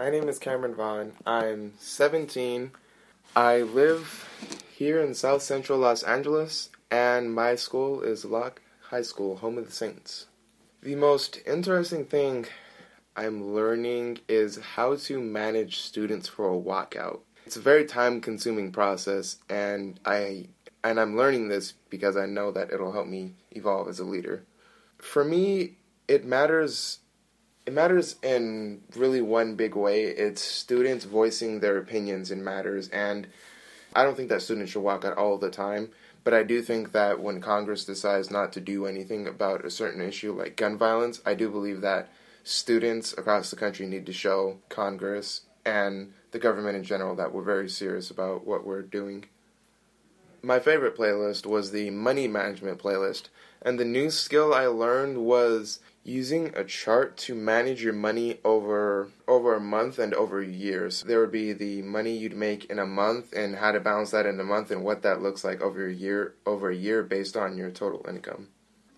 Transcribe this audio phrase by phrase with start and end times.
[0.00, 1.12] My name is Cameron Vaughn.
[1.26, 2.70] I'm 17.
[3.36, 4.30] I live
[4.74, 9.66] here in South Central Los Angeles, and my school is Locke High School, home of
[9.66, 10.24] the Saints.
[10.80, 12.46] The most interesting thing
[13.14, 17.20] I'm learning is how to manage students for a walkout.
[17.44, 20.46] It's a very time-consuming process, and I
[20.82, 24.44] and I'm learning this because I know that it'll help me evolve as a leader.
[24.96, 25.74] For me,
[26.08, 27.00] it matters
[27.66, 30.04] it matters in really one big way.
[30.04, 33.26] It's students voicing their opinions in matters and
[33.94, 35.90] I don't think that students should walk out all the time,
[36.22, 40.00] but I do think that when Congress decides not to do anything about a certain
[40.00, 42.08] issue like gun violence, I do believe that
[42.44, 47.42] students across the country need to show Congress and the government in general that we're
[47.42, 49.26] very serious about what we're doing.
[50.42, 53.24] My favorite playlist was the money management playlist,
[53.60, 59.10] and the new skill I learned was using a chart to manage your money over
[59.28, 61.02] over a month and over years.
[61.04, 64.26] There would be the money you'd make in a month and how to balance that
[64.26, 67.36] in a month and what that looks like over a year over a year based
[67.36, 68.48] on your total income.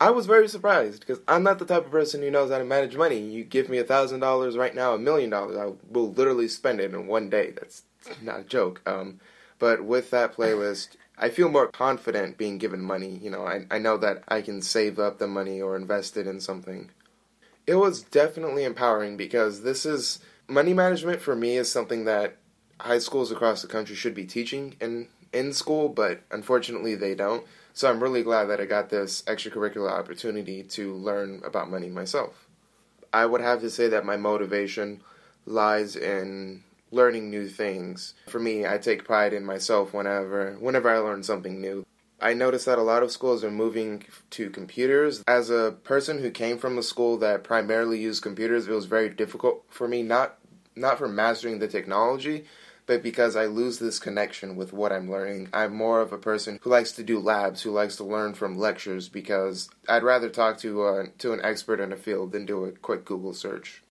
[0.00, 2.64] I was very surprised because I'm not the type of person who knows how to
[2.64, 3.20] manage money.
[3.20, 6.80] You give me a thousand dollars right now, a million dollars, I will literally spend
[6.80, 7.52] it in one day.
[7.52, 7.82] That's
[8.20, 8.82] not a joke.
[8.86, 9.20] Um,
[9.58, 13.18] but with that playlist, I feel more confident being given money.
[13.22, 16.26] You know, I, I know that I can save up the money or invest it
[16.26, 16.90] in something.
[17.66, 22.36] It was definitely empowering because this is money management for me is something that
[22.80, 27.44] high schools across the country should be teaching in in school, but unfortunately they don't.
[27.72, 32.46] So I'm really glad that I got this extracurricular opportunity to learn about money myself.
[33.12, 35.00] I would have to say that my motivation
[35.44, 36.62] lies in
[36.94, 38.14] learning new things.
[38.28, 41.84] For me, I take pride in myself whenever whenever I learn something new.
[42.20, 45.22] I noticed that a lot of schools are moving to computers.
[45.26, 49.10] As a person who came from a school that primarily used computers, it was very
[49.10, 50.38] difficult for me not
[50.76, 52.46] not for mastering the technology,
[52.86, 55.48] but because I lose this connection with what I'm learning.
[55.52, 58.58] I'm more of a person who likes to do labs, who likes to learn from
[58.58, 62.64] lectures because I'd rather talk to uh, to an expert in a field than do
[62.64, 63.82] a quick Google search.